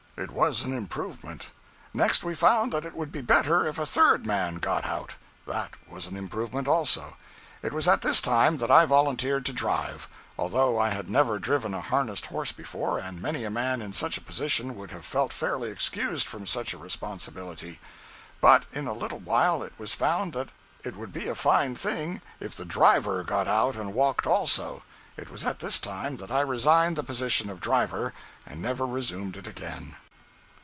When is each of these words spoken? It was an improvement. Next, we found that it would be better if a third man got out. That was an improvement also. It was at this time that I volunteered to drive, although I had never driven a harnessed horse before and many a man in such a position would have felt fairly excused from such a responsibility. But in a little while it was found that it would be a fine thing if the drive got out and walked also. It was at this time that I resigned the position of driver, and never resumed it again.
It 0.17 0.29
was 0.29 0.61
an 0.61 0.71
improvement. 0.77 1.47
Next, 1.95 2.23
we 2.23 2.35
found 2.35 2.71
that 2.73 2.85
it 2.85 2.93
would 2.93 3.11
be 3.11 3.21
better 3.21 3.65
if 3.65 3.79
a 3.79 3.87
third 3.87 4.23
man 4.23 4.57
got 4.57 4.85
out. 4.85 5.15
That 5.47 5.71
was 5.89 6.05
an 6.05 6.15
improvement 6.15 6.67
also. 6.67 7.17
It 7.63 7.73
was 7.73 7.87
at 7.87 8.01
this 8.03 8.21
time 8.21 8.57
that 8.57 8.69
I 8.69 8.85
volunteered 8.85 9.47
to 9.47 9.53
drive, 9.53 10.07
although 10.37 10.77
I 10.77 10.89
had 10.89 11.09
never 11.09 11.39
driven 11.39 11.73
a 11.73 11.81
harnessed 11.81 12.27
horse 12.27 12.51
before 12.51 12.99
and 12.99 13.19
many 13.19 13.45
a 13.45 13.49
man 13.49 13.81
in 13.81 13.93
such 13.93 14.15
a 14.15 14.21
position 14.23 14.75
would 14.75 14.91
have 14.91 15.05
felt 15.07 15.33
fairly 15.33 15.71
excused 15.71 16.27
from 16.27 16.45
such 16.45 16.75
a 16.75 16.77
responsibility. 16.77 17.79
But 18.41 18.65
in 18.71 18.85
a 18.85 18.93
little 18.93 19.17
while 19.19 19.63
it 19.63 19.73
was 19.79 19.93
found 19.95 20.33
that 20.33 20.49
it 20.83 20.95
would 20.95 21.11
be 21.13 21.29
a 21.29 21.35
fine 21.35 21.75
thing 21.75 22.21
if 22.39 22.55
the 22.55 22.63
drive 22.65 23.05
got 23.25 23.47
out 23.47 23.75
and 23.75 23.95
walked 23.95 24.27
also. 24.27 24.83
It 25.17 25.31
was 25.31 25.45
at 25.45 25.59
this 25.59 25.79
time 25.79 26.17
that 26.17 26.29
I 26.29 26.41
resigned 26.41 26.95
the 26.95 27.03
position 27.03 27.49
of 27.49 27.59
driver, 27.59 28.13
and 28.45 28.61
never 28.61 28.85
resumed 28.85 29.35
it 29.35 29.47
again. 29.47 29.95